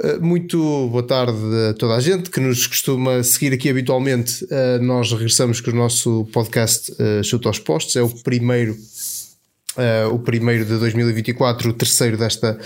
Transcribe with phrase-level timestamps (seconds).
[0.00, 1.38] Eh, muito boa tarde
[1.70, 4.46] a toda a gente que nos costuma seguir aqui habitualmente.
[4.48, 8.76] Eh, nós regressamos com o nosso podcast uh, Chuta aos Postos, é o primeiro
[9.78, 12.58] Uh, o primeiro de 2024, o terceiro desta,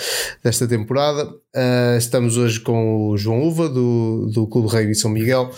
[0.43, 1.29] desta temporada.
[1.55, 5.51] Uh, estamos hoje com o João Uva, do, do Clube Rei de São Miguel,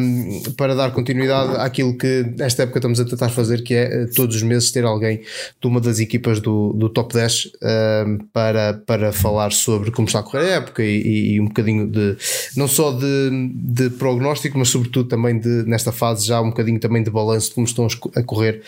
[0.00, 4.06] um, para dar continuidade àquilo que nesta época estamos a tentar fazer, que é eh,
[4.06, 8.74] todos os meses ter alguém de uma das equipas do, do Top 10 um, para,
[8.74, 12.16] para falar sobre como está a correr a época e, e um bocadinho de,
[12.56, 17.04] não só de, de prognóstico, mas sobretudo também de, nesta fase já um bocadinho também
[17.04, 18.62] de balanço de como estão a correr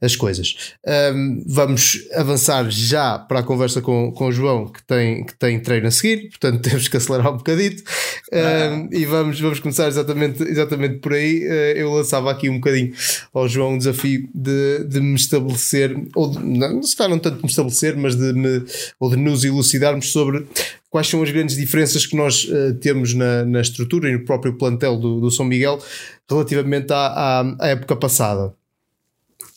[0.00, 0.74] as coisas.
[0.86, 5.58] Um, vamos avançar já para a conversa com, com o João, que tem, que tem
[5.58, 7.82] treino a seguir, portanto temos que acelerar um bocadito.
[8.30, 8.86] Ah.
[8.92, 11.46] e vamos, vamos começar exatamente, exatamente por aí.
[11.46, 12.92] Uh, eu lançava aqui um bocadinho
[13.32, 17.36] ao João um desafio de, de me estabelecer, ou de, não, se calhar não tanto
[17.38, 18.62] de me estabelecer, mas de me,
[19.00, 20.46] ou de nos elucidarmos sobre
[20.90, 24.52] quais são as grandes diferenças que nós uh, temos na, na estrutura e no próprio
[24.58, 25.82] plantel do, do São Miguel
[26.28, 28.52] relativamente à, à, à época passada.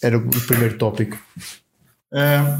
[0.01, 1.17] Era o primeiro tópico.
[2.11, 2.59] Uh,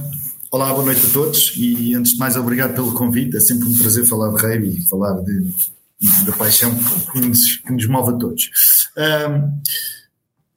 [0.49, 3.35] olá, boa noite a todos e antes de mais obrigado pelo convite.
[3.35, 5.45] É sempre um prazer falar de rugby e falar de,
[6.25, 6.73] da paixão
[7.11, 8.45] que nos, que nos, move a todos.
[8.95, 9.52] Uh,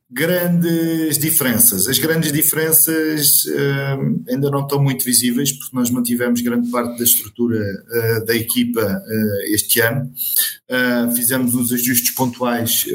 [0.09, 1.89] grandes diferenças.
[1.89, 7.03] As grandes diferenças uh, ainda não estão muito visíveis porque nós mantivemos grande parte da
[7.03, 10.09] estrutura uh, da equipa uh, este ano.
[11.17, 12.87] fizemos uns ajustes pontuais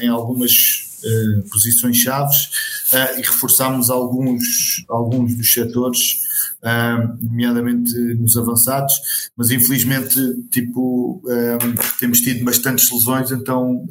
[0.00, 0.52] em algumas
[1.50, 2.50] posições chaves
[2.92, 6.22] uh, e reforçámos alguns, alguns dos setores,
[6.62, 8.94] uh, nomeadamente nos avançados,
[9.36, 10.14] mas infelizmente
[10.50, 11.22] tipo,
[11.98, 13.86] temos tido bastantes lesões, então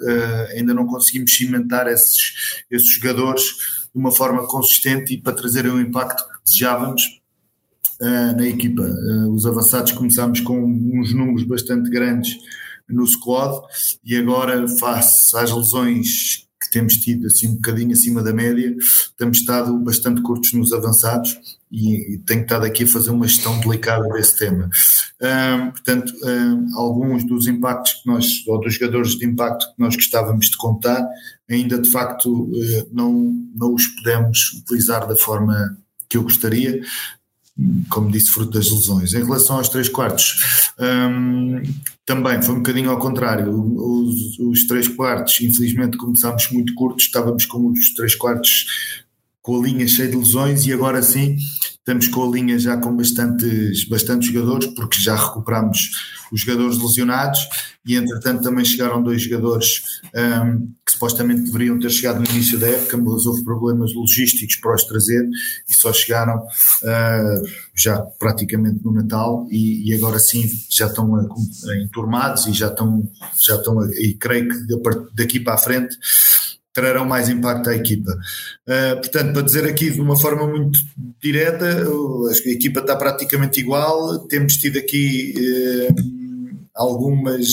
[0.55, 3.43] ainda não conseguimos cimentar esses, esses jogadores
[3.93, 7.19] de uma forma consistente e para trazerem o impacto que desejávamos.
[8.01, 8.81] Uh, na equipa.
[8.81, 12.37] Uh, os avançados começámos com uns números bastante grandes
[12.87, 13.59] no squad
[14.03, 18.75] e agora, face às lesões temos tido assim um bocadinho acima da média,
[19.17, 21.37] temos estado bastante curtos nos avançados
[21.71, 24.69] e, e tenho estado aqui a fazer uma gestão delicada desse tema.
[25.71, 26.13] Portanto,
[26.75, 31.07] alguns dos impactos que nós, ou dos jogadores de impacto que nós gostávamos de contar,
[31.49, 35.77] ainda de facto uh, não, não os podemos utilizar da forma
[36.07, 36.81] que eu gostaria,
[37.89, 39.13] como disse, fruto das lesões.
[39.13, 41.61] Em relação aos três quartos, um,
[42.05, 43.51] também foi um bocadinho ao contrário.
[43.51, 49.03] Os, os três quartos, infelizmente, começámos muito curtos, estávamos com os três quartos
[49.41, 51.37] com a linha cheia de lesões e agora sim
[51.89, 55.89] estamos com a linha já com bastantes, bastantes jogadores, porque já recuperamos
[56.31, 57.39] os jogadores lesionados
[57.83, 59.81] e entretanto também chegaram dois jogadores
[60.15, 64.75] um, que supostamente deveriam ter chegado no início da época, mas houve problemas logísticos para
[64.75, 65.27] os trazer
[65.67, 71.09] e só chegaram uh, já praticamente no Natal e, e agora sim já estão
[71.81, 74.67] enturmados e já estão, já estão e creio que
[75.15, 75.97] daqui para a frente
[76.79, 78.11] trarão mais impacto à equipa.
[78.67, 80.79] Uh, portanto, para dizer aqui de uma forma muito
[81.21, 81.85] direta,
[82.31, 87.47] acho que a equipa está praticamente igual, temos tido aqui uh, algumas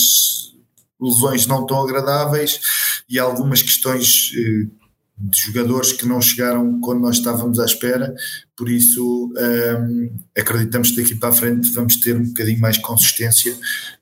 [1.01, 2.61] lesões não tão agradáveis
[3.09, 4.71] e algumas questões uh,
[5.19, 8.15] de jogadores que não chegaram quando nós estávamos à espera,
[8.57, 13.55] por isso um, acreditamos que daqui para a frente vamos ter um bocadinho mais consistência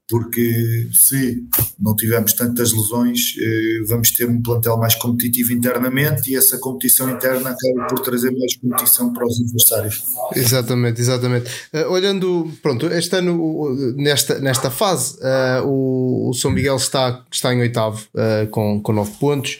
[0.08, 1.42] porque se
[1.80, 7.10] não tivermos tantas lesões, eh, vamos ter um plantel mais competitivo internamente e essa competição
[7.10, 10.04] interna acaba por trazer mais competição para os adversários.
[10.36, 11.50] Exatamente, exatamente.
[11.72, 17.60] Uh, olhando, pronto, este ano, nesta, nesta fase, uh, o, São Miguel está, está em
[17.60, 18.06] oitavo
[18.50, 19.58] com, com nove pontos.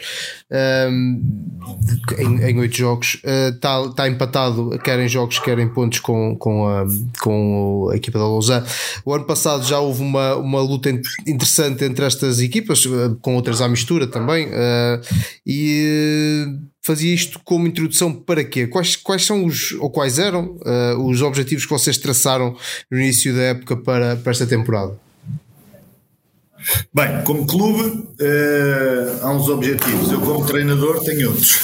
[2.18, 6.86] em oito jogos, está, está empatado, quer em jogos, quer em pontos com, com, a,
[7.20, 8.66] com a equipa da Lausanne.
[9.04, 10.90] O ano passado já houve uma, uma, luta
[11.26, 15.00] interessante entre estas equipas, eh, com outras à mistura também, uh,
[15.46, 16.46] e
[16.82, 18.66] fazia isto como introdução para quê?
[18.66, 22.54] Quais, quais são os, ou quais eram uh, os objetivos que vocês traçaram
[22.90, 24.92] no início da época para, para esta temporada?
[26.94, 31.58] Bem, como clube uh, há uns objetivos, eu como treinador tenho outros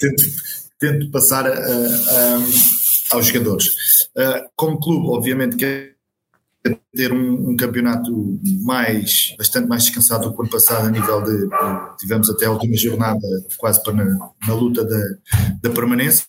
[0.80, 2.38] tento, passar a, a,
[3.12, 3.68] aos jogadores.
[4.16, 5.94] Uh, como clube, obviamente que
[6.94, 11.22] ter um, um, campeonato mais, bastante mais descansado do que o ano passado a nível
[11.22, 11.48] de,
[11.98, 14.98] tivemos até a última jornada quase para na, na luta da,
[15.62, 16.26] da permanência.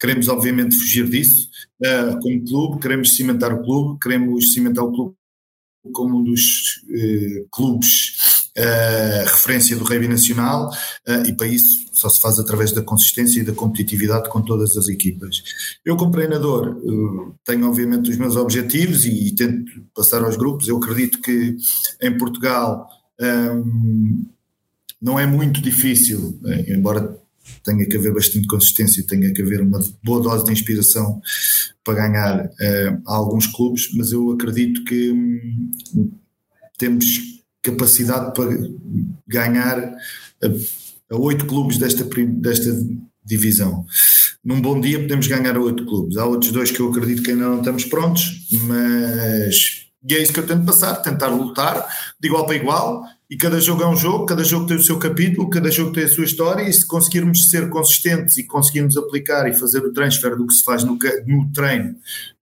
[0.00, 1.48] Queremos obviamente fugir disso
[1.82, 5.14] uh, como clube, queremos cimentar o clube, queremos cimentar o clube
[5.92, 10.70] como um dos uh, clubes uh, referência do rugby nacional
[11.08, 14.76] uh, e para isso só se faz através da consistência e da competitividade com todas
[14.76, 15.42] as equipas.
[15.84, 20.68] Eu como treinador uh, tenho obviamente os meus objetivos e, e, tento passar aos grupos.
[20.68, 21.56] Eu acredito que
[22.02, 22.88] em Portugal
[23.20, 24.26] um,
[25.00, 27.16] não é muito difícil, embora
[27.62, 31.20] tenha que haver bastante consistência, tenha que haver uma boa dose de inspiração
[31.84, 36.10] para ganhar uh, alguns clubes, mas eu acredito que um,
[36.78, 38.50] temos capacidade para
[39.26, 39.92] ganhar
[41.10, 42.70] a oito clubes desta, desta
[43.24, 43.84] divisão.
[44.44, 46.16] Num bom dia podemos ganhar a oito clubes.
[46.16, 50.34] Há outros dois que eu acredito que ainda não estamos prontos, mas e é isso
[50.34, 51.86] que eu tento passar, tentar lutar
[52.20, 54.98] de igual para igual, e cada jogo é um jogo, cada jogo tem o seu
[54.98, 59.48] capítulo, cada jogo tem a sua história, e se conseguirmos ser consistentes e conseguirmos aplicar
[59.48, 61.96] e fazer o transfer do que se faz no, no treino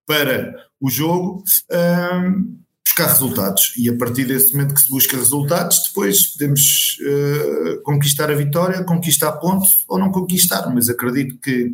[0.05, 2.59] para o jogo, hum,
[2.93, 3.73] buscar resultados.
[3.77, 8.85] E a partir desse momento que se busca resultados, depois podemos uh, conquistar a vitória,
[8.85, 11.73] conquistar pontos ou não conquistar, mas acredito que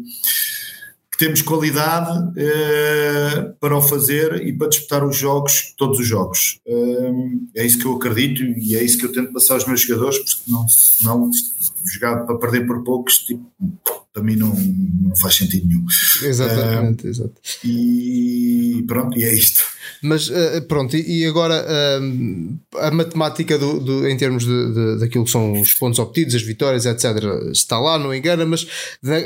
[1.19, 6.61] temos qualidade uh, para o fazer e para disputar os jogos, todos os jogos.
[6.65, 9.81] Uh, é isso que eu acredito e é isso que eu tento passar aos meus
[9.81, 10.67] jogadores, porque não,
[11.03, 11.31] não
[11.93, 13.45] jogar para perder por poucos, tipo,
[14.13, 15.87] para mim não, não faz sentido nenhum.
[16.23, 17.35] Exatamente, uh, exato.
[17.65, 19.63] E pronto, e é isto.
[20.03, 25.25] Mas uh, pronto, e agora uh, a matemática do, do, em termos de, de, daquilo
[25.25, 27.05] que são os pontos obtidos, as vitórias, etc.,
[27.53, 28.67] está lá, não engana, mas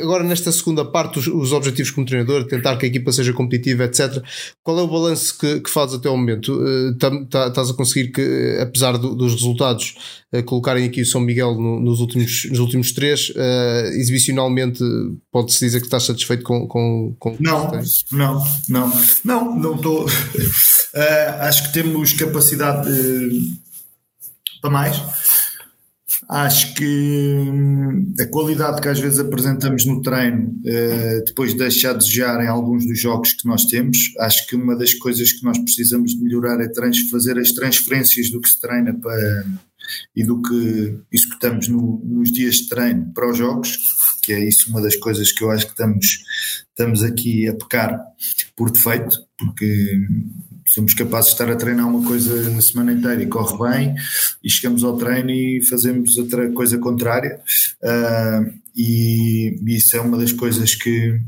[0.01, 3.85] agora nesta segunda parte, os, os objetivos como treinador, tentar que a equipa seja competitiva,
[3.85, 4.23] etc.,
[4.63, 6.55] qual é o balanço que, que fazes até o momento?
[6.55, 6.95] Uh,
[7.29, 9.95] tá, estás a conseguir que, apesar do, dos resultados,
[10.47, 13.31] colocarem aqui o São Miguel no, nos, últimos, nos últimos três,
[13.93, 14.72] exibicionalmente
[15.31, 17.71] pode-se dizer que estás satisfeito com, com, com não,
[18.11, 18.93] não, não,
[19.25, 20.05] não, não estou.
[20.05, 23.53] Uh, acho que temos capacidade de,
[24.61, 25.03] para mais.
[26.29, 31.93] Acho que hum, a qualidade que às vezes apresentamos no treino uh, depois deixa a
[31.93, 33.99] desejar em alguns dos jogos que nós temos.
[34.19, 36.71] Acho que uma das coisas que nós precisamos de melhorar é
[37.11, 39.45] fazer as transferências do que se treina para,
[40.15, 43.79] e do que executamos no, nos dias de treino para os jogos,
[44.23, 46.07] que é isso uma das coisas que eu acho que estamos,
[46.69, 48.01] estamos aqui a pecar
[48.57, 50.01] por defeito, porque
[50.67, 53.95] somos capazes de estar a treinar uma coisa a semana inteira e corre bem,
[54.43, 57.41] e chegamos ao treino e fazemos outra coisa contrária.
[57.83, 61.21] Uh, e, isso é uma das coisas que,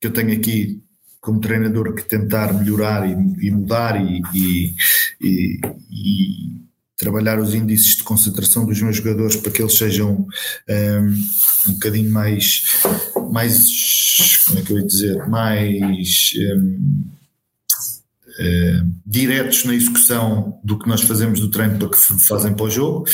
[0.00, 0.82] que eu tenho aqui
[1.20, 3.12] como treinador que tentar melhorar e,
[3.46, 4.72] e mudar e, e,
[5.20, 6.67] e,
[6.98, 10.26] trabalhar os índices de concentração dos meus jogadores para que eles sejam
[10.68, 12.62] um, um bocadinho mais,
[13.30, 17.08] mais como é que eu ia dizer, mais um,
[18.40, 21.96] eh, diretos na execução do que nós fazemos do treino para que
[22.26, 23.04] fazem para o jogo.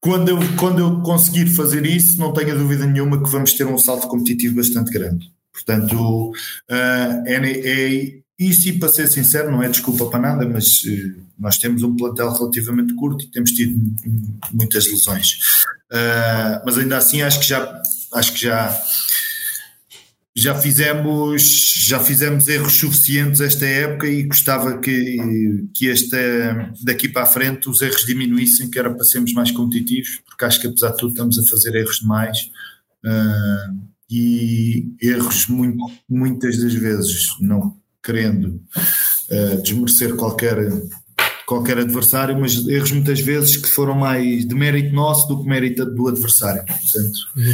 [0.00, 3.78] Quando eu, quando eu conseguir fazer isso, não tenho dúvida nenhuma que vamos ter um
[3.78, 5.30] salto competitivo bastante grande.
[5.50, 11.22] Portanto, uh, é, é, e para ser sincero, não é desculpa para nada, mas uh,
[11.38, 13.78] nós temos um plantel relativamente curto e temos tido
[14.52, 15.38] muitas lesões.
[15.90, 18.78] Uh, mas ainda assim, acho que já, acho que já
[20.38, 26.18] já fizemos já fizemos erros suficientes esta época e gostava que, que esta,
[26.82, 30.60] daqui para a frente os erros diminuíssem, que era para sermos mais competitivos, porque acho
[30.60, 32.38] que apesar de tudo estamos a fazer erros demais
[33.02, 33.78] uh,
[34.10, 37.74] e erros muito, muitas das vezes não
[38.06, 38.60] querendo
[39.30, 40.56] uh, desmerecer qualquer
[41.44, 45.84] qualquer adversário, mas erros muitas vezes que foram mais de mérito nosso do que mérito
[45.84, 46.64] do adversário.
[46.64, 47.52] Portanto, uhum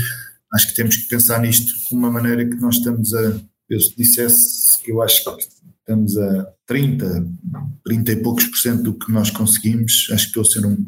[0.52, 3.40] acho que temos que pensar nisto de uma maneira que nós estamos a.
[3.68, 5.44] Eu dissesse que eu acho que
[5.80, 7.26] estamos a 30,
[7.84, 10.86] 30 e poucos por cento do que nós conseguimos, acho que estou a ser um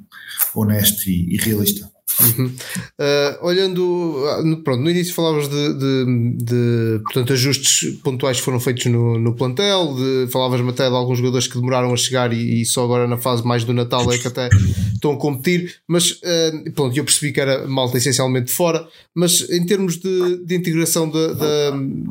[0.54, 1.90] honesto e, e realista.
[2.20, 8.60] Uh, olhando, ah, pronto, no início falavas de, de, de, portanto, ajustes pontuais que foram
[8.60, 12.62] feitos no, no plantel, de, falavas até de alguns jogadores que demoraram a chegar e,
[12.62, 14.48] e, só agora na fase mais do Natal é que até
[14.92, 19.66] estão a competir, mas uh, pronto, eu percebi que era malta essencialmente fora, mas em
[19.66, 21.18] termos de, de integração de,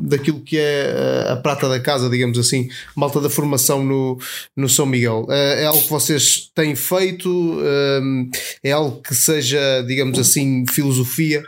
[0.02, 4.18] daquilo que é a prata da casa, digamos assim, malta da formação no,
[4.56, 7.58] no São Miguel, uh, é algo que vocês têm feito,
[8.62, 11.42] é algo que seja, digamos assim, filosofia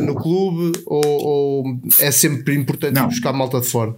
[0.00, 3.08] no clube ou, ou é sempre importante Não.
[3.08, 3.94] buscar malta de fora?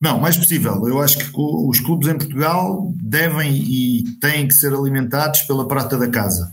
[0.00, 0.86] Não, mais possível.
[0.86, 5.96] Eu acho que os clubes em Portugal devem e têm que ser alimentados pela prata
[5.98, 6.50] da casa.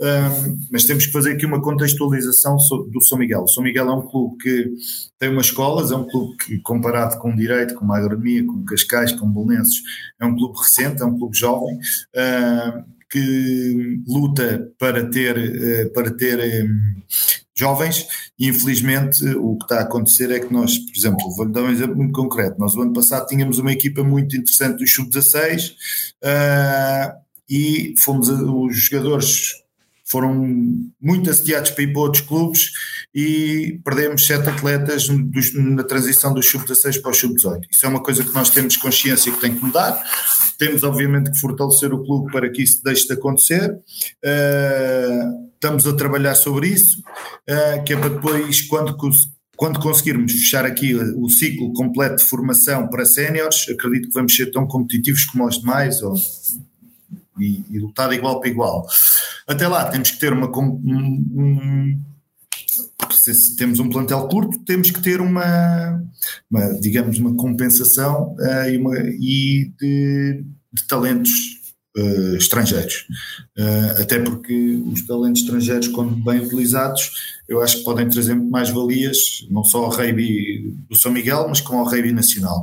[0.00, 2.56] Um, mas temos que fazer aqui uma contextualização
[2.90, 3.42] do São Miguel.
[3.42, 4.70] O São Miguel é um clube que
[5.18, 8.64] tem umas escolas, é um clube que, comparado com o Direito, com a Agronomia, com
[8.64, 9.82] Cascais, com Belenenses,
[10.20, 11.78] é um clube recente, é um clube jovem.
[12.14, 16.66] Um, que luta para ter, para ter
[17.54, 18.06] jovens.
[18.38, 21.70] E infelizmente o que está a acontecer é que nós, por exemplo, vou-lhe dar um
[21.70, 25.74] exemplo muito concreto, nós o ano passado tínhamos uma equipa muito interessante do Sub-16
[26.24, 27.12] uh,
[27.48, 29.62] e fomos a, os jogadores
[30.04, 30.34] foram
[31.00, 32.72] muito assediados para ir para outros clubes
[33.14, 37.60] e perdemos sete atletas dos, na transição do sub-16 para o sub-18.
[37.70, 40.02] Isso é uma coisa que nós temos consciência que tem que mudar.
[40.58, 43.70] Temos, obviamente, que fortalecer o clube para que isso deixe de acontecer.
[44.24, 48.96] Uh, estamos a trabalhar sobre isso, uh, que é para depois, quando,
[49.56, 54.50] quando conseguirmos fechar aqui o ciclo completo de formação para séniores, acredito que vamos ser
[54.50, 56.14] tão competitivos como os demais, ou
[57.38, 58.86] e, e lutar igual para igual.
[59.46, 60.48] Até lá temos que ter uma.
[60.48, 62.00] Um,
[63.10, 66.02] se temos um plantel curto, temos que ter uma,
[66.50, 71.61] uma digamos, uma compensação uh, e, uma, e de, de talentos
[71.96, 73.06] uh, estrangeiros.
[73.58, 77.10] Uh, até porque os talentos estrangeiros, quando bem utilizados,
[77.48, 81.46] eu acho que podem trazer muito mais valias, não só ao rugby do São Miguel,
[81.48, 82.62] mas com o rugby nacional.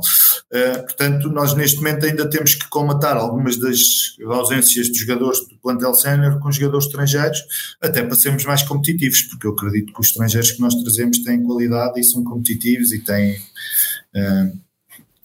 [0.52, 3.78] Uh, portanto, nós neste momento ainda temos que comatar algumas das
[4.26, 7.38] ausências de jogadores do plantel sénior com jogadores estrangeiros,
[7.80, 11.42] até para sermos mais competitivos, porque eu acredito que os estrangeiros que nós trazemos têm
[11.42, 14.58] qualidade e são competitivos e têm, uh,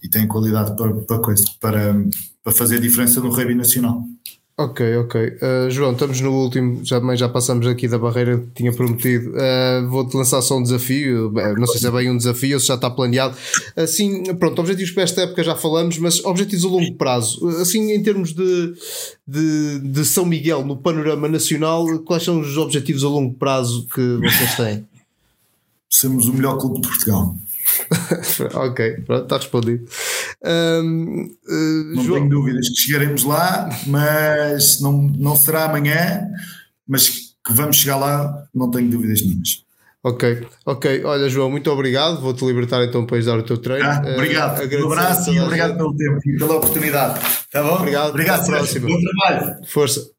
[0.06, 1.20] e têm qualidade para, para,
[1.60, 2.06] para,
[2.44, 4.04] para fazer diferença no rugby nacional.
[4.58, 5.22] Ok, ok.
[5.22, 9.32] Uh, João, estamos no último, já, também já passamos aqui da barreira que tinha prometido.
[9.32, 12.68] Uh, Vou-te lançar só um desafio, não sei se é bem um desafio ou se
[12.68, 13.36] já está planeado.
[13.76, 17.46] Assim, pronto, objetivos para esta época já falamos, mas objetivos a longo prazo.
[17.60, 18.74] Assim, em termos de,
[19.28, 24.18] de, de São Miguel no panorama nacional, quais são os objetivos a longo prazo que
[24.18, 24.88] vocês têm?
[25.90, 27.36] Sermos o melhor clube de Portugal.
[28.54, 29.86] ok, pronto, está respondido.
[30.44, 32.20] Um, uh, não João...
[32.20, 36.28] tenho dúvidas que chegaremos lá, mas não, não será amanhã,
[36.88, 39.66] mas que vamos chegar lá, não tenho dúvidas nenhumas.
[40.04, 41.04] Ok, ok.
[41.04, 42.22] Olha, João, muito obrigado.
[42.22, 43.86] Vou-te libertar então para dar o teu treino.
[43.86, 44.62] Ah, obrigado.
[44.62, 47.20] Uh, um abraço e obrigado pelo tempo e pela oportunidade.
[47.52, 47.78] Tá bom?
[47.78, 48.10] Obrigado.
[48.10, 48.88] Obrigado, próxima.
[48.88, 49.66] Bom trabalho.
[49.66, 50.16] Força.